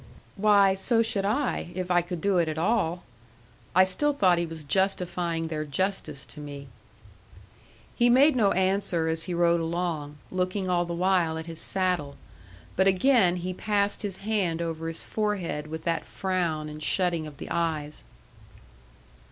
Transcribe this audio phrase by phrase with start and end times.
[0.35, 3.03] "Why, so should I if I could do it at all."
[3.75, 6.69] I still thought he was justifying their justice to me.
[7.95, 12.15] He made no answer as he rode along, looking all the while at his saddle.
[12.75, 17.37] But again he passed his hand over his forehead with that frown and shutting of
[17.37, 18.03] the eyes.